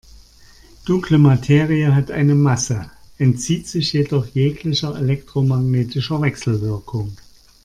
[0.87, 7.15] Dunkle Materie hat eine Masse, entzieht sich jedoch jeglicher elektromagnetischer Wechselwirkung.